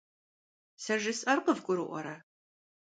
Сэ 0.83 0.93
жысӏэр 1.01 1.39
къывгурыӏуэрэ? 1.45 2.15